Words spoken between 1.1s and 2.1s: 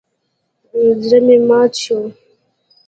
مې مات شو.